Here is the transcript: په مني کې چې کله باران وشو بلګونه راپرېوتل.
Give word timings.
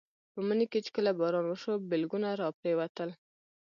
په 0.33 0.39
مني 0.47 0.65
کې 0.71 0.79
چې 0.85 0.91
کله 0.97 1.11
باران 1.19 1.45
وشو 1.47 1.73
بلګونه 1.89 2.29
راپرېوتل. 2.41 3.09